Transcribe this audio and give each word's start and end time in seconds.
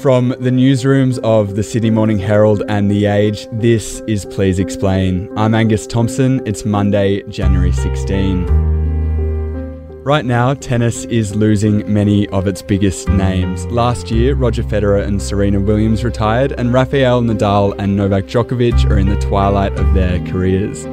From 0.00 0.30
the 0.30 0.50
newsrooms 0.50 1.18
of 1.18 1.56
the 1.56 1.62
Sydney 1.62 1.90
Morning 1.90 2.18
Herald 2.18 2.62
and 2.70 2.90
The 2.90 3.04
Age, 3.04 3.46
this 3.52 4.00
is 4.06 4.24
Please 4.24 4.58
Explain. 4.58 5.28
I'm 5.36 5.54
Angus 5.54 5.86
Thompson. 5.86 6.40
It's 6.46 6.64
Monday, 6.64 7.20
January 7.24 7.70
16. 7.72 8.46
Right 10.02 10.24
now, 10.24 10.54
tennis 10.54 11.04
is 11.04 11.36
losing 11.36 11.92
many 11.92 12.26
of 12.28 12.46
its 12.46 12.62
biggest 12.62 13.10
names. 13.10 13.66
Last 13.66 14.10
year, 14.10 14.34
Roger 14.34 14.62
Federer 14.62 15.06
and 15.06 15.20
Serena 15.20 15.60
Williams 15.60 16.02
retired, 16.02 16.52
and 16.52 16.72
Rafael 16.72 17.20
Nadal 17.20 17.74
and 17.78 17.94
Novak 17.94 18.24
Djokovic 18.24 18.90
are 18.90 18.96
in 18.96 19.10
the 19.10 19.20
twilight 19.20 19.78
of 19.78 19.92
their 19.92 20.18
careers. 20.28 20.86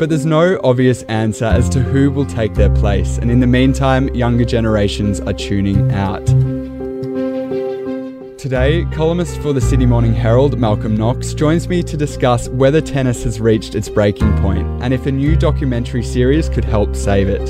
But 0.00 0.08
there's 0.08 0.26
no 0.26 0.58
obvious 0.64 1.04
answer 1.04 1.44
as 1.44 1.68
to 1.68 1.80
who 1.80 2.10
will 2.10 2.26
take 2.26 2.54
their 2.54 2.74
place, 2.74 3.18
and 3.18 3.30
in 3.30 3.38
the 3.38 3.46
meantime, 3.46 4.12
younger 4.16 4.44
generations 4.44 5.20
are 5.20 5.32
tuning 5.32 5.92
out. 5.92 6.28
Today, 8.44 8.84
columnist 8.92 9.40
for 9.40 9.54
the 9.54 9.60
Sydney 9.62 9.86
Morning 9.86 10.12
Herald, 10.12 10.58
Malcolm 10.58 10.94
Knox, 10.94 11.32
joins 11.32 11.66
me 11.66 11.82
to 11.82 11.96
discuss 11.96 12.46
whether 12.50 12.78
tennis 12.78 13.24
has 13.24 13.40
reached 13.40 13.74
its 13.74 13.88
breaking 13.88 14.36
point 14.42 14.66
and 14.82 14.92
if 14.92 15.06
a 15.06 15.10
new 15.10 15.34
documentary 15.34 16.02
series 16.02 16.50
could 16.50 16.62
help 16.62 16.94
save 16.94 17.30
it. 17.30 17.40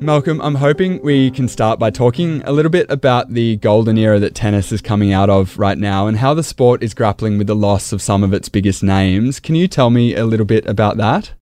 Malcolm, 0.00 0.40
I'm 0.40 0.54
hoping 0.54 1.02
we 1.02 1.32
can 1.32 1.48
start 1.48 1.80
by 1.80 1.90
talking 1.90 2.42
a 2.44 2.52
little 2.52 2.70
bit 2.70 2.88
about 2.88 3.30
the 3.30 3.56
golden 3.56 3.98
era 3.98 4.20
that 4.20 4.36
tennis 4.36 4.70
is 4.70 4.80
coming 4.80 5.12
out 5.12 5.28
of 5.28 5.58
right 5.58 5.78
now 5.78 6.06
and 6.06 6.16
how 6.16 6.32
the 6.32 6.44
sport 6.44 6.84
is 6.84 6.94
grappling 6.94 7.38
with 7.38 7.48
the 7.48 7.56
loss 7.56 7.92
of 7.92 8.00
some 8.00 8.22
of 8.22 8.32
its 8.32 8.48
biggest 8.48 8.84
names. 8.84 9.40
Can 9.40 9.56
you 9.56 9.66
tell 9.66 9.90
me 9.90 10.14
a 10.14 10.24
little 10.24 10.46
bit 10.46 10.64
about 10.66 10.96
that? 10.98 11.32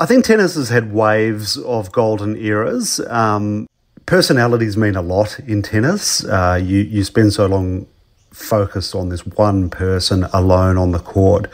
I 0.00 0.06
think 0.06 0.24
tennis 0.24 0.54
has 0.54 0.68
had 0.68 0.92
waves 0.92 1.56
of 1.56 1.90
golden 1.92 2.36
eras. 2.36 3.00
Um, 3.08 3.68
personalities 4.06 4.76
mean 4.76 4.96
a 4.96 5.02
lot 5.02 5.38
in 5.40 5.62
tennis. 5.62 6.24
Uh, 6.24 6.60
you, 6.62 6.80
you 6.80 7.04
spend 7.04 7.32
so 7.32 7.46
long 7.46 7.86
focused 8.30 8.94
on 8.94 9.08
this 9.08 9.26
one 9.26 9.68
person 9.68 10.24
alone 10.32 10.78
on 10.78 10.92
the 10.92 11.00
court 11.00 11.48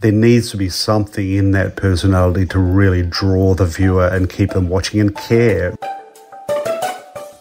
there 0.00 0.12
needs 0.12 0.50
to 0.50 0.56
be 0.56 0.68
something 0.68 1.30
in 1.30 1.50
that 1.50 1.76
personality 1.76 2.46
to 2.46 2.58
really 2.58 3.02
draw 3.02 3.54
the 3.54 3.66
viewer 3.66 4.06
and 4.06 4.30
keep 4.30 4.50
them 4.50 4.68
watching 4.68 4.98
and 5.00 5.14
care. 5.14 5.76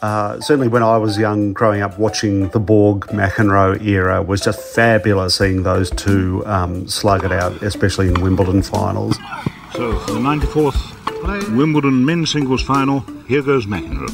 Uh, 0.02 0.40
certainly, 0.40 0.68
when 0.68 0.84
I 0.84 0.98
was 0.98 1.18
young, 1.18 1.52
growing 1.54 1.82
up, 1.82 1.98
watching 1.98 2.50
the 2.50 2.60
Borg 2.60 3.08
McEnroe 3.08 3.82
era 3.86 4.22
was 4.22 4.42
just 4.42 4.60
fabulous. 4.76 5.36
Seeing 5.36 5.64
those 5.64 5.90
two 5.92 6.44
um, 6.46 6.88
slug 6.88 7.26
it 7.26 7.32
out, 7.32 7.62
especially 7.64 8.08
in 8.08 8.22
Wimbledon 8.22 8.62
finals. 8.62 9.18
So, 9.74 9.98
for 10.00 10.14
the 10.14 10.20
94th 10.20 11.56
Wimbledon 11.56 12.04
men's 12.04 12.32
singles 12.32 12.62
final, 12.62 13.02
here 13.28 13.42
goes 13.42 13.66
McEnroe. 13.66 14.08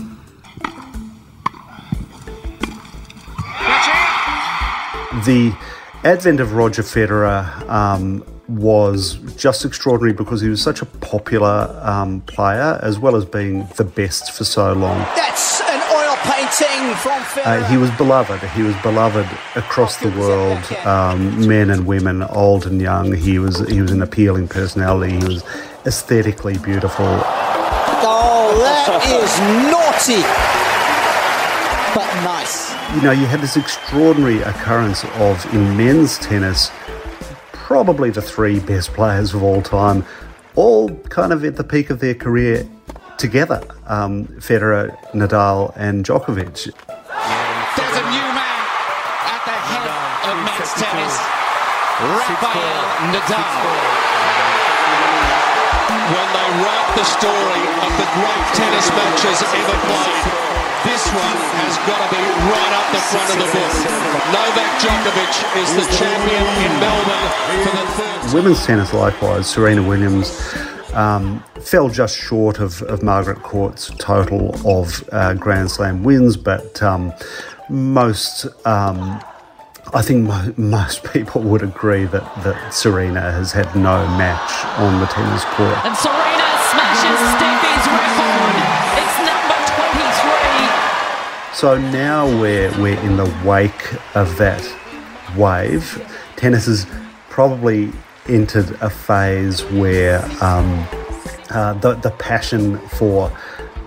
The 5.26 5.56
advent 6.04 6.40
of 6.40 6.54
Roger 6.54 6.84
Federer 6.84 7.68
um, 7.70 8.24
was 8.48 9.16
just 9.38 9.66
extraordinary 9.66 10.14
because 10.14 10.42
he 10.42 10.50
was 10.50 10.62
such 10.62 10.82
a 10.82 10.86
popular 10.86 11.80
um, 11.82 12.22
player 12.22 12.80
as 12.84 13.00
well 13.00 13.16
as 13.16 13.26
being 13.26 13.68
the 13.78 13.86
best 13.86 14.32
for 14.34 14.44
so 14.44 14.74
long. 14.74 15.00
That's 15.16 15.55
Uh, 17.46 17.64
he 17.70 17.78
was 17.78 17.92
beloved. 17.92 18.42
He 18.52 18.64
was 18.64 18.76
beloved 18.82 19.28
across 19.56 19.98
the 19.98 20.10
world, 20.12 20.64
um, 20.86 21.48
men 21.48 21.70
and 21.70 21.86
women, 21.86 22.24
old 22.24 22.66
and 22.66 22.82
young. 22.82 23.14
He 23.14 23.40
was 23.40 23.60
he 23.68 23.82
was 23.82 23.92
an 23.92 24.02
appealing 24.02 24.48
personality. 24.48 25.14
He 25.18 25.26
was 25.26 25.44
aesthetically 25.86 26.58
beautiful. 26.58 27.06
Oh, 28.08 28.56
that 28.60 29.04
is 29.06 29.32
naughty, 29.72 30.22
but 31.94 32.10
nice. 32.24 32.74
You 32.96 33.02
know, 33.02 33.12
you 33.12 33.26
had 33.26 33.42
this 33.42 33.58
extraordinary 33.58 34.42
occurrence 34.42 35.04
of 35.16 35.46
in 35.54 35.76
men's 35.76 36.18
tennis 36.20 36.72
probably 37.52 38.12
the 38.12 38.22
three 38.22 38.60
best 38.60 38.94
players 38.94 39.34
of 39.34 39.42
all 39.42 39.60
time, 39.60 40.06
all 40.54 40.88
kind 41.10 41.34
of 41.34 41.44
at 41.44 41.56
the 41.56 41.64
peak 41.64 41.90
of 41.90 42.00
their 42.00 42.14
career 42.14 42.68
together 43.18 43.62
um, 43.88 44.28
Federer, 44.40 44.96
Nadal, 45.12 45.72
and 45.76 46.06
Djokovic. 46.06 46.72
There's 46.72 47.98
a 47.98 48.06
new 48.12 48.28
man 48.36 48.62
at 49.28 49.42
the 49.46 49.58
head 49.70 49.86
of 50.30 50.36
men's 50.44 50.72
tennis, 50.76 51.16
Rafael 52.00 52.86
Nadal. 53.12 54.06
When 56.06 56.28
they 56.38 56.50
write 56.62 56.92
the 56.94 57.08
story 57.08 57.64
of 57.82 57.92
the 57.98 58.08
great 58.14 58.46
tennis 58.54 58.88
matches 58.94 59.42
ever 59.42 59.78
played, 59.90 60.26
this 60.86 61.02
one 61.10 61.40
has 61.66 61.76
got 61.90 61.98
to 61.98 62.10
be 62.14 62.22
right 62.22 62.74
up 62.78 62.88
the 62.94 63.02
front 63.10 63.30
of 63.34 63.38
the 63.42 63.50
book. 63.50 63.74
Novak 64.30 64.72
Djokovic 64.78 65.34
is 65.58 65.70
the 65.74 65.88
champion 65.98 66.46
in 66.62 66.72
Melbourne 66.78 67.26
for 67.66 67.74
the 67.74 67.86
third. 67.98 68.34
Women's 68.36 68.64
tennis, 68.66 68.94
likewise, 68.94 69.50
Serena 69.50 69.82
Williams. 69.82 70.30
Um, 70.96 71.44
fell 71.62 71.90
just 71.90 72.18
short 72.18 72.60
of, 72.60 72.82
of 72.84 73.04
Margaret 73.04 73.44
Court's 73.44 73.92
total 73.98 74.56
of 74.66 75.08
uh, 75.12 75.34
Grand 75.34 75.70
Slam 75.70 76.04
wins, 76.04 76.38
but 76.38 76.82
um, 76.82 77.14
most, 77.70 78.46
um, 78.66 79.22
I 79.94 80.02
think 80.02 80.26
mo- 80.26 80.54
most 80.56 81.04
people 81.04 81.42
would 81.42 81.64
agree 81.64 82.06
that, 82.06 82.24
that 82.44 82.74
Serena 82.74 83.20
has 83.20 83.52
had 83.52 83.76
no 83.76 84.08
match 84.18 84.66
on 84.80 85.02
the 85.02 85.08
tennis 85.08 85.44
court. 85.56 85.76
And 85.84 85.98
Serena 85.98 86.48
smashes 86.72 87.20
Steffi's 87.36 87.86
record. 87.92 88.56
It's 89.04 89.20
number 89.28 89.60
23. 89.76 91.54
So 91.54 91.78
now 91.92 92.26
we're, 92.40 92.72
we're 92.82 93.00
in 93.02 93.18
the 93.18 93.30
wake 93.46 93.94
of 94.16 94.38
that 94.38 94.64
wave. 95.36 96.02
Tennis 96.38 96.68
is 96.70 96.88
probably 97.30 97.92
entered 98.28 98.72
a 98.82 98.90
phase 98.90 99.64
where 99.66 100.24
um, 100.42 100.88
uh, 101.52 101.74
the, 101.76 101.94
the 101.96 102.12
passion 102.12 102.78
for 102.90 103.32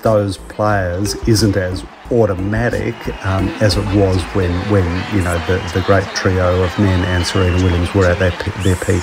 those 0.03 0.39
players 0.39 1.15
isn't 1.27 1.57
as 1.57 1.85
automatic 2.11 2.95
um, 3.27 3.49
as 3.61 3.77
it 3.77 3.85
was 3.97 4.23
when, 4.35 4.51
when 4.71 4.85
you 5.15 5.23
know 5.23 5.39
the, 5.47 5.59
the 5.75 5.83
great 5.87 6.05
trio 6.15 6.63
of 6.63 6.79
men 6.79 7.05
and 7.07 7.27
Serena 7.27 7.63
Williams 7.63 7.93
were 7.95 8.07
at 8.07 8.19
their, 8.19 8.31
their 8.63 8.77
peak. 8.77 9.03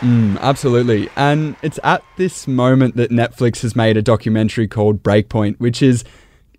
Mm, 0.00 0.38
absolutely. 0.40 1.08
And 1.16 1.56
it's 1.62 1.78
at 1.82 2.02
this 2.16 2.46
moment 2.46 2.96
that 2.96 3.10
Netflix 3.10 3.62
has 3.62 3.74
made 3.74 3.96
a 3.96 4.02
documentary 4.02 4.68
called 4.68 5.02
Breakpoint, 5.02 5.58
which 5.58 5.82
is 5.82 6.04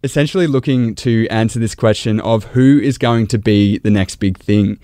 essentially 0.04 0.48
looking 0.48 0.96
to 0.96 1.28
answer 1.30 1.60
this 1.60 1.76
question 1.76 2.20
of 2.20 2.46
who 2.46 2.80
is 2.80 2.98
going 2.98 3.28
to 3.28 3.38
be 3.38 3.78
the 3.78 3.92
next 3.92 4.16
big 4.16 4.38
thing. 4.40 4.80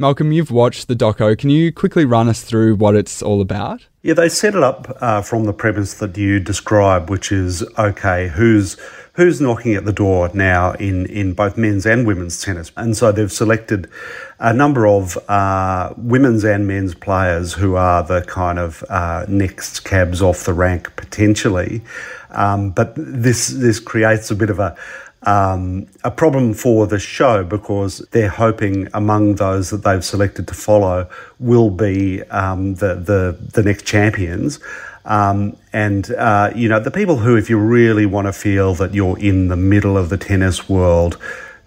Malcolm, 0.00 0.30
you've 0.30 0.52
watched 0.52 0.86
the 0.86 0.94
doco. 0.94 1.36
Can 1.36 1.50
you 1.50 1.72
quickly 1.72 2.04
run 2.04 2.28
us 2.28 2.42
through 2.42 2.76
what 2.76 2.94
it's 2.94 3.20
all 3.20 3.40
about? 3.40 3.86
Yeah, 4.02 4.14
they 4.14 4.28
set 4.28 4.54
it 4.54 4.62
up 4.62 4.96
uh, 5.00 5.22
from 5.22 5.44
the 5.44 5.52
premise 5.52 5.94
that 5.94 6.16
you 6.16 6.38
describe, 6.38 7.10
which 7.10 7.32
is 7.32 7.64
okay, 7.76 8.28
who's 8.28 8.76
who's 9.14 9.40
knocking 9.40 9.74
at 9.74 9.84
the 9.84 9.92
door 9.92 10.30
now 10.32 10.70
in, 10.74 11.04
in 11.06 11.32
both 11.32 11.56
men's 11.56 11.84
and 11.84 12.06
women's 12.06 12.40
tennis. 12.40 12.70
And 12.76 12.96
so 12.96 13.10
they've 13.10 13.32
selected 13.32 13.90
a 14.38 14.54
number 14.54 14.86
of 14.86 15.18
uh, 15.28 15.92
women's 15.96 16.44
and 16.44 16.68
men's 16.68 16.94
players 16.94 17.54
who 17.54 17.74
are 17.74 18.04
the 18.04 18.22
kind 18.22 18.60
of 18.60 18.84
uh, 18.88 19.26
next 19.26 19.80
cabs 19.80 20.22
off 20.22 20.44
the 20.44 20.52
rank 20.52 20.94
potentially. 20.94 21.82
Um, 22.30 22.70
but 22.70 22.92
this 22.96 23.48
this 23.48 23.80
creates 23.80 24.30
a 24.30 24.34
bit 24.34 24.50
of 24.50 24.58
a 24.58 24.76
um, 25.22 25.86
a 26.04 26.10
problem 26.10 26.54
for 26.54 26.86
the 26.86 26.98
show 26.98 27.42
because 27.42 27.98
they're 28.12 28.28
hoping 28.28 28.88
among 28.94 29.34
those 29.36 29.70
that 29.70 29.82
they've 29.82 30.04
selected 30.04 30.46
to 30.48 30.54
follow 30.54 31.08
will 31.40 31.70
be 31.70 32.22
um, 32.24 32.74
the, 32.76 32.94
the 32.94 33.36
the 33.52 33.62
next 33.62 33.84
champions. 33.84 34.60
Um, 35.04 35.56
and 35.72 36.10
uh, 36.12 36.52
you 36.54 36.68
know 36.68 36.80
the 36.80 36.90
people 36.90 37.16
who, 37.16 37.36
if 37.36 37.50
you 37.50 37.58
really 37.58 38.06
want 38.06 38.26
to 38.26 38.32
feel 38.32 38.74
that 38.74 38.94
you're 38.94 39.18
in 39.18 39.48
the 39.48 39.56
middle 39.56 39.96
of 39.96 40.10
the 40.10 40.18
tennis 40.18 40.68
world, 40.68 41.18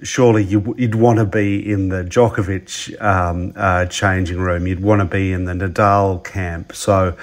surely 0.04 0.44
you, 0.44 0.60
would 0.60 0.96
want 0.96 1.20
to 1.20 1.26
be 1.26 1.72
in 1.72 1.90
the 1.90 2.04
Djokovic 2.04 3.02
um, 3.02 3.54
uh, 3.56 3.86
changing 3.88 4.40
room. 4.40 4.68
You'd 4.68 4.82
want 4.82 5.00
to 5.00 5.06
be 5.06 5.34
in 5.34 5.46
the 5.46 5.54
Nadal 5.54 6.24
camp. 6.24 6.74
So 6.74 7.18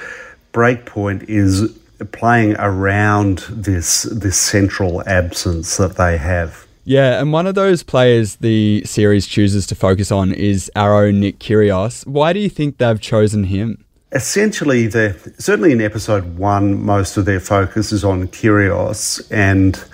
Breakpoint 0.52 1.28
is 1.28 1.78
playing 2.12 2.56
around 2.58 3.38
this 3.50 4.02
this 4.04 4.38
central 4.38 5.06
absence 5.08 5.76
that 5.76 5.96
they 5.96 6.16
have. 6.18 6.66
Yeah, 6.84 7.20
and 7.20 7.32
one 7.32 7.46
of 7.46 7.54
those 7.54 7.82
players 7.82 8.36
the 8.36 8.82
series 8.84 9.26
chooses 9.26 9.66
to 9.66 9.74
focus 9.74 10.10
on 10.10 10.32
is 10.32 10.70
Arrow 10.74 11.10
Nick 11.10 11.38
Kyrgios. 11.38 12.06
Why 12.06 12.32
do 12.32 12.40
you 12.40 12.48
think 12.48 12.78
they've 12.78 13.00
chosen 13.00 13.44
him? 13.44 13.84
Essentially, 14.12 14.86
the 14.86 15.34
certainly 15.38 15.72
in 15.72 15.82
episode 15.82 16.38
one, 16.38 16.82
most 16.82 17.18
of 17.18 17.26
their 17.26 17.40
focus 17.40 17.92
is 17.92 18.04
on 18.04 18.28
Kyrgios, 18.28 19.26
and 19.30 19.84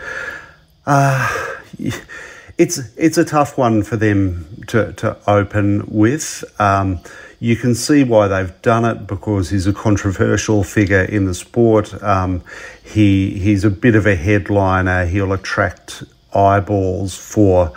uh, 0.86 1.56
it's 2.58 2.78
it's 2.96 3.18
a 3.18 3.24
tough 3.24 3.58
one 3.58 3.82
for 3.82 3.96
them 3.96 4.46
to, 4.68 4.92
to 4.92 5.16
open 5.26 5.84
with. 5.88 6.44
Um, 6.60 7.00
you 7.44 7.56
can 7.56 7.74
see 7.74 8.04
why 8.04 8.26
they've 8.26 8.62
done 8.62 8.86
it 8.86 9.06
because 9.06 9.50
he's 9.50 9.66
a 9.66 9.72
controversial 9.74 10.64
figure 10.64 11.02
in 11.02 11.26
the 11.26 11.34
sport. 11.34 12.02
Um, 12.02 12.42
he 12.82 13.38
he's 13.38 13.64
a 13.64 13.70
bit 13.70 13.94
of 13.94 14.06
a 14.06 14.16
headliner. 14.16 15.04
He'll 15.04 15.34
attract 15.34 16.04
eyeballs 16.34 17.14
for 17.14 17.70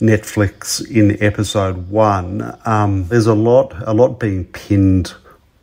Netflix 0.00 0.84
in 0.90 1.22
episode 1.22 1.88
one. 1.88 2.58
Um, 2.64 3.06
there's 3.06 3.28
a 3.28 3.34
lot 3.34 3.72
a 3.86 3.94
lot 3.94 4.18
being 4.18 4.46
pinned 4.46 5.14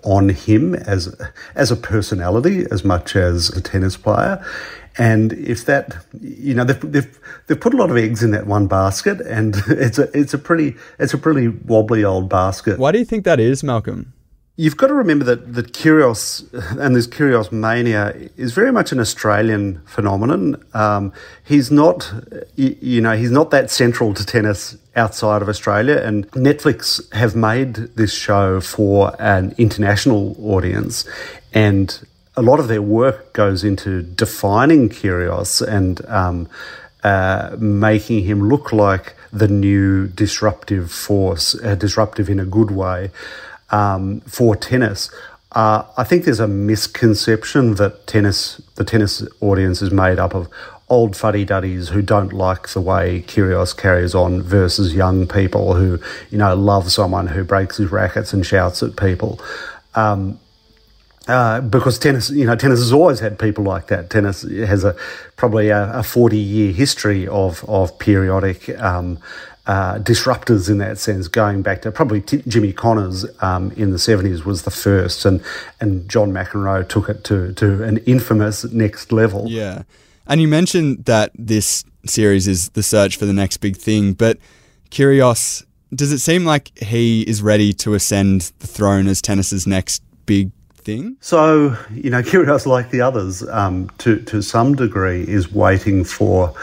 on 0.03 0.29
him 0.29 0.73
as 0.73 1.13
as 1.53 1.71
a 1.71 1.75
personality 1.75 2.65
as 2.71 2.85
much 2.85 3.17
as 3.17 3.49
a 3.49 3.59
tennis 3.59 3.97
player. 3.97 4.41
And 4.97 5.33
if 5.33 5.65
that, 5.65 6.05
you 6.19 6.53
know, 6.53 6.63
they've, 6.63 6.91
they've, 6.91 7.19
they've 7.47 7.59
put 7.59 7.73
a 7.73 7.77
lot 7.77 7.89
of 7.89 7.97
eggs 7.97 8.23
in 8.23 8.31
that 8.31 8.45
one 8.45 8.67
basket, 8.67 9.21
and 9.21 9.55
it's 9.67 9.97
a 9.97 10.09
it's 10.17 10.33
a 10.33 10.37
pretty 10.37 10.75
it's 10.99 11.13
a 11.13 11.17
pretty 11.17 11.47
wobbly 11.47 12.03
old 12.03 12.29
basket. 12.29 12.77
Why 12.77 12.91
do 12.91 12.99
you 12.99 13.05
think 13.05 13.23
that 13.25 13.39
is, 13.39 13.63
Malcolm? 13.63 14.13
You've 14.57 14.77
got 14.77 14.87
to 14.87 14.93
remember 14.93 15.23
that, 15.25 15.53
that 15.53 15.73
Kyrgios 15.73 16.45
and 16.79 16.95
this 16.95 17.07
Kyrgios 17.07 17.51
mania 17.51 18.13
is 18.37 18.53
very 18.53 18.71
much 18.71 18.91
an 18.91 18.99
Australian 18.99 19.81
phenomenon. 19.85 20.63
Um, 20.73 21.13
he's 21.43 21.71
not, 21.71 22.13
you 22.55 23.01
know, 23.01 23.15
he's 23.15 23.31
not 23.31 23.49
that 23.51 23.71
central 23.71 24.13
to 24.13 24.25
tennis 24.25 24.77
outside 24.95 25.41
of 25.41 25.49
Australia. 25.49 25.97
And 26.03 26.29
Netflix 26.31 27.11
have 27.13 27.35
made 27.35 27.75
this 27.95 28.13
show 28.13 28.59
for 28.59 29.15
an 29.19 29.55
international 29.57 30.35
audience. 30.39 31.07
And 31.53 32.05
a 32.41 32.43
lot 32.43 32.59
of 32.59 32.67
their 32.67 32.81
work 32.81 33.33
goes 33.33 33.63
into 33.63 34.01
defining 34.01 34.89
Kyrgios 34.89 35.61
and 35.61 36.03
um, 36.07 36.49
uh, 37.03 37.55
making 37.59 38.23
him 38.23 38.49
look 38.49 38.73
like 38.73 39.13
the 39.31 39.47
new 39.47 40.07
disruptive 40.07 40.91
force, 40.91 41.53
uh, 41.63 41.75
disruptive 41.75 42.31
in 42.31 42.39
a 42.39 42.45
good 42.45 42.71
way 42.71 43.11
um, 43.69 44.21
for 44.21 44.55
tennis. 44.55 45.11
Uh, 45.51 45.83
I 45.95 46.03
think 46.03 46.25
there's 46.25 46.39
a 46.39 46.47
misconception 46.47 47.75
that 47.75 48.07
tennis, 48.07 48.59
the 48.73 48.85
tennis 48.85 49.23
audience, 49.39 49.83
is 49.83 49.91
made 49.91 50.17
up 50.17 50.33
of 50.33 50.49
old 50.89 51.15
fuddy 51.15 51.45
duddies 51.45 51.89
who 51.89 52.01
don't 52.01 52.33
like 52.33 52.69
the 52.69 52.81
way 52.81 53.23
Kyrgios 53.27 53.77
carries 53.77 54.15
on 54.15 54.41
versus 54.41 54.95
young 54.95 55.27
people 55.27 55.75
who, 55.75 55.99
you 56.31 56.39
know, 56.39 56.55
love 56.55 56.91
someone 56.91 57.27
who 57.27 57.43
breaks 57.43 57.77
his 57.77 57.91
rackets 57.91 58.33
and 58.33 58.43
shouts 58.43 58.81
at 58.81 58.95
people. 58.95 59.39
Um, 59.93 60.39
uh, 61.31 61.61
because 61.61 61.97
tennis, 61.97 62.29
you 62.29 62.45
know, 62.45 62.55
tennis 62.55 62.79
has 62.79 62.91
always 62.91 63.19
had 63.19 63.39
people 63.39 63.63
like 63.63 63.87
that. 63.87 64.09
Tennis 64.09 64.43
has 64.43 64.83
a 64.83 64.95
probably 65.37 65.69
a, 65.69 65.91
a 65.93 66.03
forty 66.03 66.37
year 66.37 66.73
history 66.73 67.27
of 67.27 67.63
of 67.69 67.97
periodic 67.99 68.69
um, 68.79 69.17
uh, 69.67 69.99
disruptors 69.99 70.69
in 70.69 70.79
that 70.79 70.97
sense, 70.97 71.27
going 71.27 71.61
back 71.61 71.81
to 71.83 71.91
probably 71.91 72.19
T- 72.19 72.43
Jimmy 72.47 72.73
Connors 72.73 73.25
um, 73.41 73.71
in 73.73 73.91
the 73.91 73.97
70s 73.97 74.43
was 74.43 74.63
the 74.63 74.71
first, 74.71 75.23
and, 75.23 75.41
and 75.79 76.09
John 76.09 76.31
McEnroe 76.31 76.87
took 76.89 77.09
it 77.09 77.23
to, 77.25 77.53
to 77.53 77.83
an 77.83 77.97
infamous 77.99 78.63
next 78.65 79.11
level. 79.11 79.45
Yeah. 79.47 79.83
And 80.25 80.41
you 80.41 80.47
mentioned 80.47 81.05
that 81.05 81.31
this 81.35 81.83
series 82.05 82.47
is 82.47 82.69
the 82.69 82.83
search 82.83 83.17
for 83.17 83.25
the 83.25 83.33
next 83.33 83.57
big 83.57 83.77
thing, 83.77 84.13
but 84.13 84.39
Kyrgios, 84.89 85.63
does 85.93 86.11
it 86.11 86.19
seem 86.19 86.43
like 86.43 86.75
he 86.79 87.21
is 87.21 87.41
ready 87.41 87.71
to 87.73 87.93
ascend 87.93 88.51
the 88.59 88.67
throne 88.67 89.07
as 89.07 89.21
tennis's 89.21 89.67
next 89.67 90.01
big 90.25 90.51
thing? 90.83 91.17
So, 91.21 91.77
you 91.93 92.09
know, 92.09 92.21
Kyrgios, 92.21 92.65
like 92.65 92.89
the 92.91 93.01
others, 93.01 93.47
um, 93.47 93.89
to, 93.99 94.19
to 94.23 94.41
some 94.41 94.75
degree, 94.75 95.27
is 95.27 95.51
waiting 95.51 96.03
for 96.03 96.53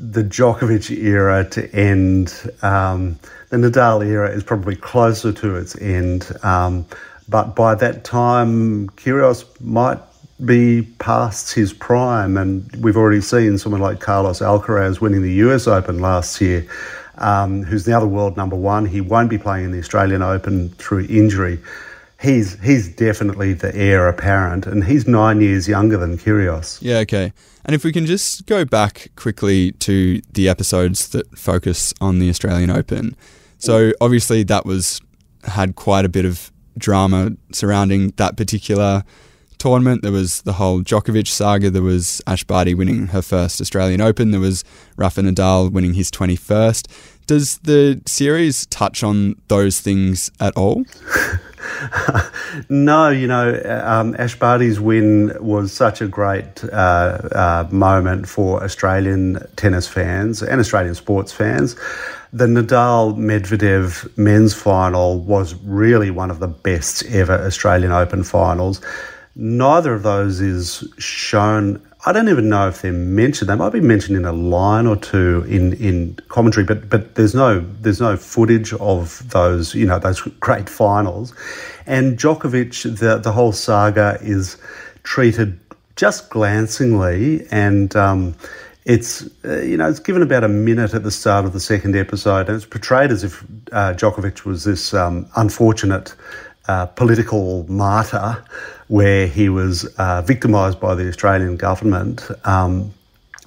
the 0.00 0.22
Djokovic 0.22 0.90
era 0.90 1.44
to 1.50 1.74
end. 1.74 2.50
Um, 2.62 3.18
the 3.50 3.56
Nadal 3.56 4.04
era 4.06 4.30
is 4.30 4.42
probably 4.42 4.76
closer 4.76 5.32
to 5.32 5.56
its 5.56 5.76
end, 5.80 6.30
um, 6.42 6.86
but 7.28 7.54
by 7.54 7.74
that 7.76 8.04
time, 8.04 8.88
Kyrgios 8.90 9.44
might 9.60 9.98
be 10.44 10.82
past 10.98 11.54
his 11.54 11.72
prime, 11.72 12.36
and 12.36 12.68
we've 12.76 12.96
already 12.96 13.20
seen 13.20 13.56
someone 13.58 13.80
like 13.80 14.00
Carlos 14.00 14.40
Alcaraz 14.40 15.00
winning 15.00 15.22
the 15.22 15.32
US 15.34 15.66
Open 15.66 16.00
last 16.00 16.40
year. 16.40 16.66
Um, 17.18 17.62
who's 17.62 17.86
now 17.86 18.00
the 18.00 18.08
world 18.08 18.36
number 18.36 18.56
one? 18.56 18.86
He 18.86 19.00
won't 19.00 19.30
be 19.30 19.38
playing 19.38 19.66
in 19.66 19.70
the 19.70 19.78
Australian 19.78 20.22
Open 20.22 20.70
through 20.70 21.06
injury 21.08 21.60
he's 22.20 22.60
he's 22.60 22.88
definitely 22.88 23.52
the 23.52 23.74
heir 23.74 24.08
apparent, 24.08 24.66
and 24.66 24.84
he's 24.84 25.06
nine 25.06 25.40
years 25.40 25.68
younger 25.68 25.96
than 25.96 26.18
Kyrgios. 26.18 26.78
Yeah, 26.80 26.98
okay. 26.98 27.32
And 27.64 27.74
if 27.74 27.84
we 27.84 27.92
can 27.92 28.06
just 28.06 28.46
go 28.46 28.64
back 28.64 29.10
quickly 29.16 29.72
to 29.72 30.20
the 30.32 30.48
episodes 30.48 31.08
that 31.10 31.38
focus 31.38 31.94
on 32.00 32.18
the 32.18 32.28
Australian 32.28 32.70
Open. 32.70 33.16
So 33.58 33.92
obviously 34.00 34.42
that 34.44 34.66
was 34.66 35.00
had 35.44 35.74
quite 35.74 36.04
a 36.04 36.08
bit 36.08 36.26
of 36.26 36.52
drama 36.76 37.32
surrounding 37.52 38.10
that 38.16 38.36
particular 38.36 39.04
tournament. 39.58 40.02
There 40.02 40.12
was 40.12 40.42
the 40.42 40.54
whole 40.54 40.82
Djokovic 40.82 41.26
saga. 41.26 41.70
There 41.70 41.82
was 41.82 42.20
Ash 42.26 42.44
Barty 42.44 42.74
winning 42.74 43.08
her 43.08 43.22
first 43.22 43.60
Australian 43.60 44.02
Open. 44.02 44.30
There 44.30 44.40
was 44.40 44.62
Rafa 44.96 45.22
Nadal 45.22 45.72
winning 45.72 45.94
his 45.94 46.10
21st. 46.10 46.86
Does 47.26 47.58
the 47.58 48.00
series 48.06 48.66
touch 48.66 49.02
on 49.02 49.36
those 49.48 49.80
things 49.80 50.30
at 50.40 50.54
all? 50.56 50.84
no, 52.68 53.08
you 53.08 53.26
know, 53.26 53.60
um, 53.84 54.14
Ash 54.18 54.38
Barty's 54.38 54.78
win 54.78 55.32
was 55.40 55.72
such 55.72 56.00
a 56.00 56.06
great 56.06 56.62
uh, 56.64 56.76
uh, 56.76 57.68
moment 57.70 58.28
for 58.28 58.62
Australian 58.62 59.38
tennis 59.56 59.88
fans 59.88 60.42
and 60.42 60.60
Australian 60.60 60.94
sports 60.94 61.32
fans. 61.32 61.76
The 62.32 62.46
Nadal 62.46 63.16
Medvedev 63.16 64.18
men's 64.18 64.54
final 64.54 65.20
was 65.20 65.54
really 65.64 66.10
one 66.10 66.30
of 66.30 66.40
the 66.40 66.48
best 66.48 67.04
ever 67.06 67.34
Australian 67.34 67.92
Open 67.92 68.24
finals. 68.24 68.80
Neither 69.36 69.94
of 69.94 70.02
those 70.02 70.40
is 70.40 70.84
shown 70.98 71.80
I 72.06 72.12
don't 72.12 72.28
even 72.28 72.50
know 72.50 72.68
if 72.68 72.82
they're 72.82 72.92
mentioned. 72.92 73.48
They 73.48 73.54
might 73.54 73.72
be 73.72 73.80
mentioned 73.80 74.18
in 74.18 74.26
a 74.26 74.32
line 74.32 74.86
or 74.86 74.96
two 74.96 75.44
in, 75.48 75.72
in 75.74 76.16
commentary, 76.28 76.64
but 76.64 76.90
but 76.90 77.14
there's 77.14 77.34
no 77.34 77.60
there's 77.80 78.00
no 78.00 78.16
footage 78.16 78.74
of 78.74 79.26
those 79.30 79.74
you 79.74 79.86
know 79.86 79.98
those 79.98 80.20
great 80.40 80.68
finals. 80.68 81.34
And 81.86 82.18
Djokovic, 82.18 82.98
the 82.98 83.18
the 83.18 83.32
whole 83.32 83.52
saga 83.52 84.18
is 84.20 84.58
treated 85.02 85.58
just 85.96 86.28
glancingly, 86.28 87.46
and 87.50 87.94
um, 87.96 88.34
it's 88.84 89.26
uh, 89.44 89.62
you 89.62 89.78
know 89.78 89.88
it's 89.88 90.00
given 90.00 90.20
about 90.20 90.44
a 90.44 90.48
minute 90.48 90.92
at 90.92 91.04
the 91.04 91.10
start 91.10 91.46
of 91.46 91.54
the 91.54 91.60
second 91.60 91.96
episode, 91.96 92.48
and 92.48 92.56
it's 92.56 92.66
portrayed 92.66 93.12
as 93.12 93.24
if 93.24 93.42
uh, 93.72 93.94
Djokovic 93.94 94.44
was 94.44 94.64
this 94.64 94.92
um, 94.92 95.26
unfortunate 95.36 96.14
political 96.86 97.64
martyr 97.68 98.42
where 98.88 99.26
he 99.26 99.48
was 99.48 99.84
uh, 99.98 100.22
victimised 100.22 100.80
by 100.80 100.94
the 100.94 101.08
Australian 101.08 101.56
government. 101.56 102.28
Um, 102.44 102.92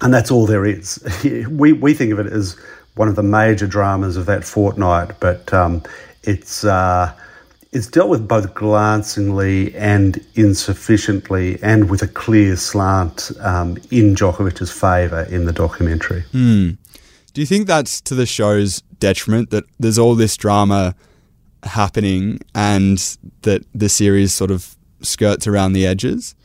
and 0.01 0.13
that's 0.13 0.31
all 0.31 0.45
there 0.45 0.65
is. 0.65 1.03
we, 1.50 1.74
we 1.74 1.93
think 1.93 2.12
of 2.12 2.19
it 2.19 2.27
as 2.27 2.55
one 2.95 3.07
of 3.07 3.15
the 3.15 3.24
major 3.24 3.67
dramas 3.67 4.17
of 4.17 4.25
that 4.25 4.43
fortnight, 4.43 5.19
but 5.19 5.53
um, 5.53 5.83
it's, 6.24 6.63
uh, 6.63 7.13
it's 7.71 7.88
dealt 7.88 8.09
with 8.09 8.27
both 8.27 8.53
glancingly 8.53 9.75
and 9.75 10.24
insufficiently 10.36 11.59
and 11.62 11.89
with 11.89 12.01
a 12.01 12.07
clear 12.07 12.55
slant 12.55 13.31
um, 13.41 13.77
in 13.91 14.15
Djokovic's 14.15 14.71
favour 14.71 15.24
in 15.24 15.45
the 15.45 15.53
documentary. 15.53 16.24
Mm. 16.33 16.77
Do 17.33 17.41
you 17.41 17.47
think 17.47 17.67
that's 17.67 18.01
to 18.01 18.15
the 18.15 18.25
show's 18.25 18.81
detriment 19.00 19.51
that 19.51 19.65
there's 19.79 20.00
all 20.00 20.15
this 20.15 20.36
drama 20.38 20.95
happening 21.67 22.39
and 22.55 22.97
that 23.43 23.63
the 23.74 23.89
series 23.89 24.33
sort 24.33 24.51
of 24.51 24.75
skirts 25.01 25.47
around 25.47 25.74
the 25.74 25.86
edges. 25.86 26.36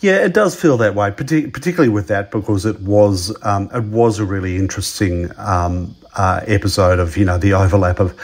Yeah, 0.00 0.24
it 0.24 0.34
does 0.34 0.60
feel 0.60 0.76
that 0.78 0.94
way, 0.96 1.12
particularly 1.12 1.88
with 1.88 2.08
that 2.08 2.32
because 2.32 2.66
it 2.66 2.80
was 2.80 3.34
um, 3.44 3.70
it 3.72 3.84
was 3.84 4.18
a 4.18 4.24
really 4.24 4.56
interesting 4.56 5.30
um, 5.38 5.94
uh, 6.16 6.40
episode 6.46 6.98
of 6.98 7.16
you 7.16 7.24
know 7.24 7.38
the 7.38 7.54
overlap 7.54 8.00
of 8.00 8.18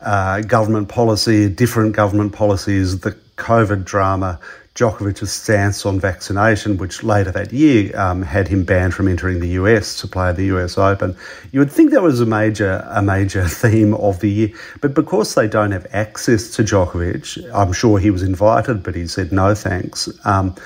uh, 0.00 0.42
government 0.42 0.88
policy, 0.88 1.48
different 1.48 1.96
government 1.96 2.32
policies, 2.32 3.00
the 3.00 3.12
COVID 3.36 3.84
drama, 3.84 4.38
Djokovic's 4.74 5.30
stance 5.30 5.86
on 5.86 6.00
vaccination, 6.00 6.78
which 6.78 7.04
later 7.04 7.30
that 7.30 7.52
year 7.52 7.96
um, 7.96 8.22
had 8.22 8.48
him 8.48 8.64
banned 8.64 8.92
from 8.92 9.06
entering 9.06 9.38
the 9.38 9.50
US 9.50 10.00
to 10.00 10.08
play 10.08 10.32
the 10.32 10.46
US 10.46 10.76
Open. 10.76 11.16
You 11.52 11.60
would 11.60 11.70
think 11.70 11.92
that 11.92 12.02
was 12.02 12.20
a 12.20 12.26
major 12.26 12.84
a 12.88 13.00
major 13.00 13.46
theme 13.48 13.94
of 13.94 14.18
the 14.18 14.30
year, 14.30 14.50
but 14.80 14.92
because 14.94 15.36
they 15.36 15.46
don't 15.46 15.70
have 15.70 15.86
access 15.92 16.50
to 16.56 16.64
Djokovic, 16.64 17.38
I'm 17.54 17.72
sure 17.72 18.00
he 18.00 18.10
was 18.10 18.24
invited, 18.24 18.82
but 18.82 18.96
he 18.96 19.06
said 19.06 19.30
no 19.30 19.54
thanks. 19.54 20.08
Um, 20.24 20.56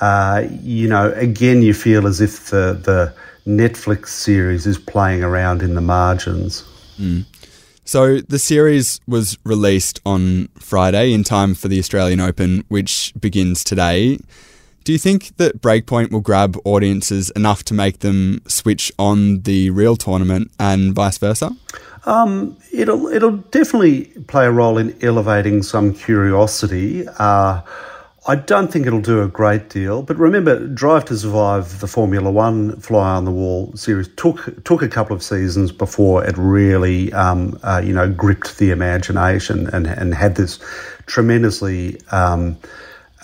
uh, 0.00 0.44
you 0.62 0.88
know, 0.88 1.12
again, 1.12 1.60
you 1.60 1.74
feel 1.74 2.06
as 2.06 2.22
if 2.22 2.48
the 2.48 2.80
the 2.82 3.12
Netflix 3.46 4.08
series 4.08 4.66
is 4.66 4.78
playing 4.78 5.22
around 5.22 5.60
in 5.62 5.74
the 5.74 5.80
margins. 5.82 6.62
Mm. 6.98 7.24
So 7.84 8.18
the 8.18 8.38
series 8.38 9.00
was 9.06 9.38
released 9.44 10.00
on 10.06 10.48
Friday 10.58 11.12
in 11.12 11.24
time 11.24 11.54
for 11.54 11.68
the 11.68 11.78
Australian 11.78 12.20
Open, 12.20 12.64
which 12.68 13.12
begins 13.18 13.64
today. 13.64 14.18
Do 14.84 14.92
you 14.92 14.98
think 14.98 15.36
that 15.36 15.60
Breakpoint 15.60 16.10
will 16.10 16.20
grab 16.20 16.56
audiences 16.64 17.30
enough 17.30 17.64
to 17.64 17.74
make 17.74 17.98
them 17.98 18.40
switch 18.46 18.90
on 18.98 19.42
the 19.42 19.70
real 19.70 19.96
tournament 19.96 20.50
and 20.58 20.94
vice 20.94 21.18
versa? 21.18 21.54
Um, 22.06 22.56
it'll 22.72 23.08
it'll 23.08 23.36
definitely 23.36 24.06
play 24.26 24.46
a 24.46 24.50
role 24.50 24.78
in 24.78 24.96
elevating 25.02 25.62
some 25.62 25.92
curiosity. 25.92 27.06
Uh, 27.18 27.60
I 28.26 28.36
don't 28.36 28.70
think 28.70 28.86
it'll 28.86 29.00
do 29.00 29.22
a 29.22 29.28
great 29.28 29.70
deal, 29.70 30.02
but 30.02 30.18
remember, 30.18 30.66
Drive 30.66 31.06
to 31.06 31.16
Survive, 31.16 31.80
the 31.80 31.86
Formula 31.86 32.30
One 32.30 32.78
Fly 32.80 33.16
on 33.16 33.24
the 33.24 33.30
Wall 33.30 33.72
series, 33.74 34.08
took 34.08 34.62
took 34.64 34.82
a 34.82 34.88
couple 34.88 35.16
of 35.16 35.22
seasons 35.22 35.72
before 35.72 36.22
it 36.24 36.36
really, 36.36 37.12
um, 37.14 37.58
uh, 37.62 37.80
you 37.82 37.94
know, 37.94 38.10
gripped 38.10 38.58
the 38.58 38.70
imagination 38.72 39.68
and 39.68 39.86
and 39.86 40.14
had 40.14 40.34
this 40.34 40.58
tremendously. 41.06 41.98
Um, 42.12 42.58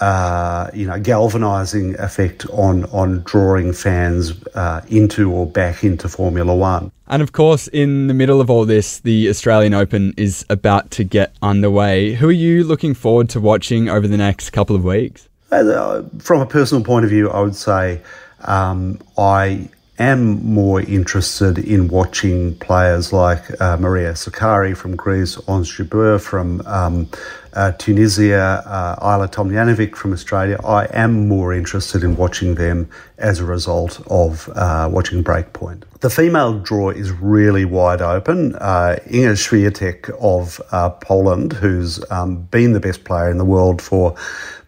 uh, 0.00 0.70
you 0.74 0.86
know, 0.86 0.98
galvanizing 1.00 1.98
effect 1.98 2.46
on 2.50 2.84
on 2.86 3.22
drawing 3.22 3.72
fans 3.72 4.34
uh, 4.54 4.82
into 4.88 5.32
or 5.32 5.46
back 5.46 5.82
into 5.84 6.08
Formula 6.08 6.54
One. 6.54 6.92
And 7.08 7.22
of 7.22 7.32
course, 7.32 7.68
in 7.68 8.08
the 8.08 8.14
middle 8.14 8.40
of 8.40 8.50
all 8.50 8.64
this, 8.64 9.00
the 9.00 9.28
Australian 9.28 9.74
Open 9.74 10.12
is 10.16 10.44
about 10.50 10.90
to 10.92 11.04
get 11.04 11.34
underway. 11.40 12.14
Who 12.14 12.28
are 12.28 12.32
you 12.32 12.64
looking 12.64 12.94
forward 12.94 13.28
to 13.30 13.40
watching 13.40 13.88
over 13.88 14.06
the 14.06 14.16
next 14.16 14.50
couple 14.50 14.76
of 14.76 14.84
weeks? 14.84 15.28
Uh, 15.50 16.02
from 16.18 16.40
a 16.40 16.46
personal 16.46 16.82
point 16.82 17.04
of 17.04 17.10
view, 17.10 17.30
I 17.30 17.40
would 17.40 17.54
say 17.54 18.00
um, 18.40 19.00
I 19.16 19.68
am 19.98 20.44
more 20.44 20.80
interested 20.80 21.58
in 21.58 21.88
watching 21.88 22.56
players 22.58 23.12
like 23.12 23.60
uh, 23.60 23.76
Maria 23.78 24.12
Sakkari 24.12 24.76
from 24.76 24.96
Greece, 24.96 25.38
Ons 25.48 25.70
Jabeur 25.70 26.20
from 26.20 26.60
um, 26.66 27.08
uh, 27.54 27.72
Tunisia, 27.72 28.62
uh, 28.66 28.96
Ajla 28.96 29.32
Tomljanovic 29.32 29.96
from 29.96 30.12
Australia. 30.12 30.60
I 30.64 30.86
am 30.92 31.28
more 31.28 31.54
interested 31.54 32.04
in 32.04 32.16
watching 32.16 32.56
them 32.56 32.88
as 33.16 33.40
a 33.40 33.44
result 33.44 34.00
of 34.08 34.48
uh, 34.54 34.88
watching 34.92 35.24
Breakpoint. 35.24 35.84
The 36.00 36.10
female 36.10 36.58
draw 36.58 36.90
is 36.90 37.10
really 37.10 37.64
wide 37.64 38.02
open. 38.02 38.54
Uh, 38.56 38.98
Iga 39.06 39.32
Swiatek 39.32 40.10
of 40.20 40.60
uh, 40.70 40.90
Poland, 40.90 41.54
who's 41.54 41.98
um, 42.10 42.42
been 42.42 42.72
the 42.74 42.80
best 42.80 43.04
player 43.04 43.30
in 43.30 43.38
the 43.38 43.44
world 43.46 43.80
for 43.80 44.14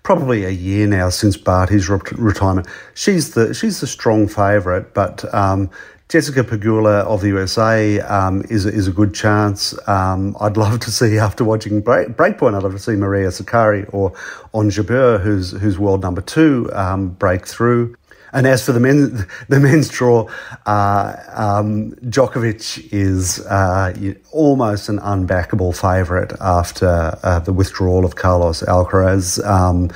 probably 0.08 0.42
a 0.46 0.48
year 0.48 0.86
now 0.86 1.10
since 1.10 1.36
Barty's 1.36 1.90
re- 1.90 2.00
retirement. 2.12 2.66
She's 2.94 3.32
the 3.34 3.52
she's 3.52 3.80
the 3.80 3.86
strong 3.86 4.26
favourite, 4.26 4.94
but 4.94 5.22
um, 5.34 5.68
Jessica 6.08 6.44
Pegula 6.44 7.04
of 7.04 7.20
the 7.20 7.28
USA 7.28 8.00
um, 8.00 8.42
is 8.48 8.64
is 8.64 8.88
a 8.88 8.90
good 8.90 9.12
chance. 9.12 9.74
Um, 9.86 10.34
I'd 10.40 10.56
love 10.56 10.80
to 10.80 10.90
see 10.90 11.18
after 11.28 11.44
watching 11.44 11.82
Break, 11.82 12.16
Breakpoint. 12.16 12.54
I'd 12.54 12.62
love 12.62 12.72
to 12.72 12.78
see 12.78 12.92
Maria 12.92 13.28
Sakkari 13.28 13.84
or 13.92 14.14
Ons 14.54 14.78
Jabeur, 14.78 15.20
who's 15.20 15.50
who's 15.50 15.78
world 15.78 16.00
number 16.00 16.22
two, 16.22 16.70
um, 16.72 17.10
break 17.10 17.46
through. 17.46 17.94
And 18.32 18.47
as 18.47 18.64
for 18.64 18.73
the 18.73 18.80
men, 18.80 19.26
the 19.49 19.61
men's 19.61 19.88
draw, 19.88 20.28
uh, 20.66 21.16
um, 21.28 21.92
Djokovic 22.04 22.92
is 22.92 23.40
uh, 23.47 24.14
almost 24.32 24.88
an 24.88 24.99
unbackable 24.99 25.76
favourite 25.78 26.32
after 26.40 27.18
uh, 27.23 27.38
the 27.40 27.52
withdrawal 27.52 28.04
of 28.04 28.16
Carlos 28.16 28.62
Alcaraz. 28.62 29.44
Um, 29.44 29.90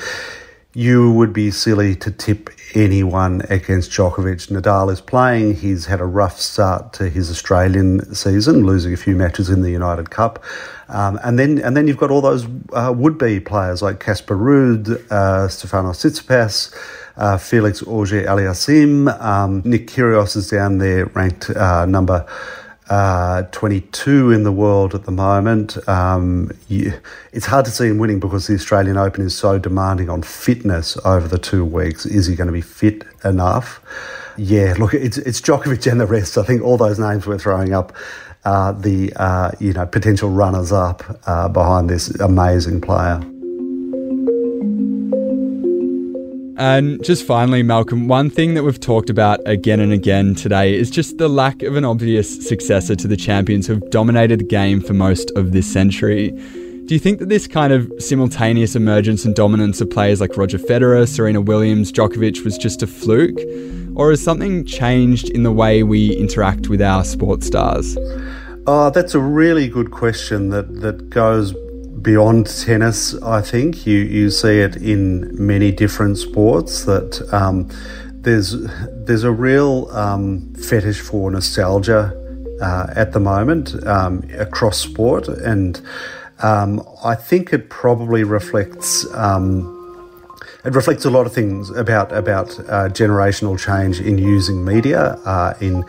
you 0.75 1.13
would 1.13 1.35
be 1.35 1.51
silly 1.51 1.95
to 1.97 2.11
tip 2.11 2.49
anyone 2.75 3.43
against 3.51 3.91
Djokovic. 3.91 4.49
Nadal 4.51 4.91
is 4.91 5.03
playing. 5.03 5.57
He's 5.57 5.85
had 5.87 6.01
a 6.01 6.07
rough 6.07 6.41
start 6.41 6.95
to 6.95 7.11
his 7.11 7.31
Australian 7.31 8.15
season, 8.15 8.65
losing 8.65 8.95
a 8.95 8.97
few 8.97 9.15
matches 9.15 9.51
in 9.51 9.61
the 9.61 9.71
United 9.71 10.11
Cup. 10.11 10.43
Um, 10.93 11.19
and 11.25 11.39
then 11.39 11.59
and 11.59 11.77
then 11.77 11.89
you've 11.89 11.97
got 11.97 12.11
all 12.11 12.21
those 12.21 12.47
uh, 12.73 12.93
would-be 12.95 13.41
players 13.41 13.81
like 13.83 13.99
Casper 13.99 14.37
Ruud, 14.37 14.91
uh, 15.11 15.49
Stefanos 15.49 15.97
Tsitsipas, 15.97 16.75
uh, 17.17 17.39
Felix 17.39 17.83
Auger-Aliassime. 17.83 19.21
Um, 19.21 19.63
Nick 19.65 19.87
Kyrgios 19.87 20.37
is 20.37 20.51
down 20.51 20.79
there, 20.79 21.07
ranked 21.07 21.49
uh, 21.51 21.87
number 21.87 22.27
uh, 22.91 23.45
22 23.53 24.33
in 24.33 24.43
the 24.43 24.53
world 24.53 24.95
at 24.95 25.05
the 25.05 25.13
moment. 25.13 25.77
Um, 25.89 26.51
you, 26.69 26.93
it's 27.33 27.47
hard 27.47 27.65
to 27.65 27.71
see 27.71 27.87
him 27.87 27.97
winning 27.97 28.21
because 28.21 28.47
the 28.47 28.55
Australian 28.55 28.99
Open 28.99 29.25
is 29.25 29.35
so 29.35 29.59
demanding 29.59 30.11
on 30.11 30.23
fitness 30.23 30.99
over 31.07 31.27
the 31.27 31.39
two 31.39 31.65
weeks. 31.65 32.05
Is 32.05 32.27
he 32.27 32.35
going 32.35 32.49
to 32.49 32.53
be 32.53 32.61
fit 32.61 33.05
enough? 33.25 33.81
Yeah, 34.37 34.75
look, 34.79 34.93
it's, 34.93 35.17
it's 35.17 35.41
Djokovic 35.41 35.91
and 35.91 36.01
the 36.01 36.07
rest. 36.07 36.37
I 36.37 36.43
think 36.43 36.63
all 36.63 36.77
those 36.77 36.99
names 36.99 37.27
we're 37.27 37.39
throwing 37.39 37.73
up 37.73 37.95
uh, 38.45 38.73
the 38.73 39.13
uh, 39.17 39.51
you 39.61 39.73
know 39.73 39.87
potential 39.87 40.31
runners 40.31 40.73
up 40.73 41.03
uh, 41.27 41.49
behind 41.49 41.89
this 41.89 42.09
amazing 42.21 42.81
player. 42.81 43.21
And 46.59 47.03
just 47.03 47.27
finally, 47.27 47.63
Malcolm, 47.63 48.07
one 48.07 48.31
thing 48.31 48.55
that 48.55 48.63
we've 48.63 48.79
talked 48.79 49.11
about 49.11 49.41
again 49.47 49.81
and 49.81 49.93
again 49.93 50.35
today 50.35 50.75
is 50.75 50.91
just 50.91 51.19
the 51.19 51.29
lack 51.29 51.63
of 51.63 51.75
an 51.77 51.85
obvious 51.85 52.47
successor 52.47 52.95
to 52.95 53.09
the 53.09 53.17
champions 53.17 53.67
who 53.67 53.75
have 53.75 53.91
dominated 53.91 54.41
the 54.41 54.45
game 54.45 54.81
for 54.81 54.93
most 54.93 55.33
of 55.35 55.53
this 55.53 55.71
century. 55.71 56.31
Do 56.93 56.97
you 56.97 57.01
think 57.01 57.21
that 57.21 57.31
this 57.31 57.47
kind 57.47 57.73
of 57.73 57.91
simultaneous 57.99 58.77
emergence 58.77 59.25
and 59.25 59.35
dominance 59.35 59.81
of 59.81 59.89
players 59.89 60.21
like 60.21 60.37
Roger 60.37 60.59
Federer, 60.59 61.09
Serena 61.09 61.41
Williams, 61.41 61.91
Djokovic 61.91 62.45
was 62.45 62.59
just 62.59 62.83
a 62.83 62.87
fluke? 62.87 63.41
Or 63.97 64.11
has 64.11 64.23
something 64.23 64.67
changed 64.67 65.31
in 65.31 65.43
the 65.43 65.53
way 65.53 65.83
we 65.83 66.15
interact 66.15 66.69
with 66.69 66.83
our 66.83 67.03
sports 67.03 67.47
stars? 67.47 67.97
Oh, 68.67 68.91
that's 68.91 69.15
a 69.15 69.21
really 69.21 69.69
good 69.69 69.91
question 69.91 70.51
that, 70.51 70.83
that 70.83 71.09
goes 71.09 71.55
beyond 72.03 72.47
tennis, 72.61 73.15
I 73.23 73.41
think. 73.41 73.87
You, 73.87 73.97
you 74.01 74.29
see 74.29 74.59
it 74.59 74.77
in 74.77 75.35
many 75.35 75.73
different 75.73 76.19
sports 76.19 76.85
that 76.85 77.27
um, 77.33 77.71
there's, 78.21 78.51
there's 79.07 79.25
a 79.25 79.33
real 79.33 79.89
um, 79.93 80.53
fetish 80.57 81.01
for 81.01 81.31
nostalgia 81.31 82.13
uh, 82.61 82.93
at 82.95 83.13
the 83.13 83.21
moment 83.21 83.83
um, 83.87 84.29
across 84.39 84.77
sport. 84.77 85.27
And 85.29 85.81
um, 86.43 86.87
I 87.05 87.15
think 87.15 87.53
it 87.53 87.71
probably 87.71 88.25
reflects 88.25 89.07
um, 89.15 89.79
it 90.65 90.75
reflects 90.75 91.05
a 91.05 91.11
lot 91.11 91.27
of 91.27 91.33
things 91.33 91.71
about 91.71 92.13
about 92.13 92.51
uh, 92.61 92.89
generational 92.89 93.59
change 93.59 94.01
in 94.01 94.19
using 94.19 94.65
media. 94.65 95.19
Uh, 95.25 95.55
in 95.61 95.85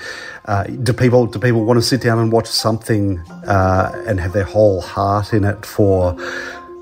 uh, 0.45 0.63
do 0.63 0.93
people 0.93 1.27
do 1.27 1.39
people 1.39 1.63
want 1.63 1.77
to 1.77 1.81
sit 1.81 2.01
down 2.01 2.17
and 2.17 2.31
watch 2.31 2.47
something 2.47 3.19
uh, 3.45 4.03
and 4.07 4.19
have 4.19 4.33
their 4.33 4.43
whole 4.43 4.81
heart 4.81 5.33
in 5.33 5.43
it 5.43 5.65
for 5.65 6.15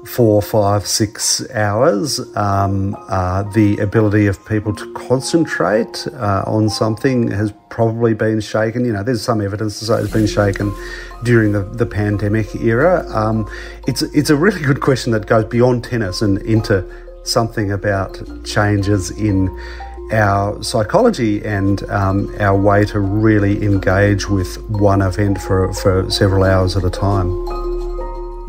four, 0.05 0.41
five, 0.41 0.85
six 0.85 1.49
hours? 1.51 2.19
Um, 2.35 2.95
uh, 3.07 3.43
the 3.53 3.77
ability 3.77 4.27
of 4.27 4.43
people 4.45 4.73
to 4.75 4.93
concentrate 4.93 6.07
uh, 6.13 6.43
on 6.45 6.69
something 6.69 7.29
has 7.31 7.53
probably 7.69 8.13
been 8.13 8.41
shaken. 8.41 8.85
You 8.85 8.93
know, 8.93 9.03
there's 9.03 9.21
some 9.21 9.41
evidence 9.41 9.79
to 9.79 9.85
say 9.85 10.01
it's 10.01 10.11
been 10.11 10.27
shaken 10.27 10.73
during 11.23 11.51
the, 11.51 11.63
the 11.63 11.85
pandemic 11.85 12.55
era. 12.55 13.05
Um, 13.09 13.49
it's 13.87 14.01
it's 14.01 14.29
a 14.29 14.35
really 14.35 14.61
good 14.61 14.81
question 14.81 15.11
that 15.13 15.27
goes 15.27 15.45
beyond 15.45 15.83
tennis 15.83 16.21
and 16.21 16.39
into 16.39 16.85
something 17.23 17.71
about 17.71 18.19
changes 18.45 19.11
in 19.11 19.49
our 20.11 20.61
psychology 20.63 21.43
and 21.45 21.83
um, 21.89 22.33
our 22.39 22.57
way 22.57 22.85
to 22.85 22.99
really 22.99 23.63
engage 23.63 24.29
with 24.29 24.61
one 24.69 25.01
event 25.01 25.39
for, 25.41 25.73
for 25.73 26.09
several 26.09 26.43
hours 26.43 26.75
at 26.75 26.83
a 26.83 26.89
time. 26.89 27.70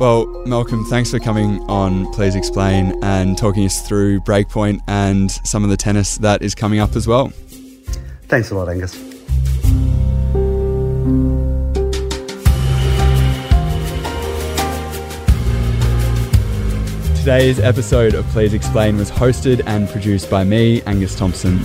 Well, 0.03 0.27
Malcolm, 0.47 0.85
thanks 0.87 1.13
for 1.13 1.21
coming 1.21 1.61
on 1.71 2.11
Please 2.13 2.35
Explain 2.35 2.99
and 3.05 3.39
talking 3.39 3.65
us 3.65 3.87
through 3.87 4.19
Breakpoint 4.23 4.81
and 4.89 5.31
some 5.31 5.63
of 5.63 5.71
the 5.71 5.77
tennis 5.77 6.19
that 6.19 6.43
is 6.43 6.57
coming 6.57 6.81
up 6.81 6.97
as 6.97 7.07
well. 7.07 7.29
Thanks 8.27 8.51
a 8.51 8.57
lot, 8.57 8.69
Angus. 8.69 8.95
Today's 17.21 17.61
episode 17.61 18.15
of 18.15 18.27
Please 18.31 18.55
Explain 18.55 18.97
was 18.97 19.09
hosted 19.09 19.63
and 19.69 19.89
produced 19.89 20.29
by 20.29 20.43
me, 20.43 20.83
Angus 20.83 21.15
Thompson. 21.15 21.61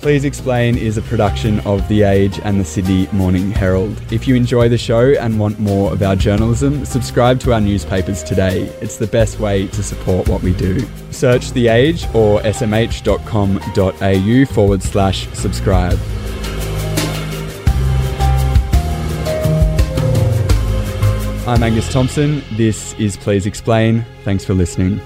Please 0.00 0.24
Explain 0.24 0.78
is 0.78 0.96
a 0.96 1.02
production 1.02 1.60
of 1.60 1.86
The 1.88 2.04
Age 2.04 2.40
and 2.42 2.58
the 2.58 2.64
Sydney 2.64 3.06
Morning 3.12 3.50
Herald. 3.50 4.00
If 4.10 4.26
you 4.26 4.34
enjoy 4.34 4.70
the 4.70 4.78
show 4.78 5.10
and 5.10 5.38
want 5.38 5.60
more 5.60 5.92
of 5.92 6.02
our 6.02 6.16
journalism, 6.16 6.86
subscribe 6.86 7.38
to 7.40 7.52
our 7.52 7.60
newspapers 7.60 8.22
today. 8.22 8.62
It's 8.80 8.96
the 8.96 9.06
best 9.06 9.40
way 9.40 9.66
to 9.66 9.82
support 9.82 10.26
what 10.26 10.42
we 10.42 10.54
do. 10.54 10.88
Search 11.10 11.50
The 11.52 11.68
Age 11.68 12.06
or 12.14 12.40
smh.com.au 12.40 12.84
forward 14.54 14.82
slash 14.82 15.28
subscribe. 15.34 15.98
I'm 21.46 21.62
Angus 21.62 21.92
Thompson. 21.92 22.42
This 22.52 22.94
is 22.94 23.18
Please 23.18 23.44
Explain. 23.44 24.06
Thanks 24.24 24.46
for 24.46 24.54
listening. 24.54 24.98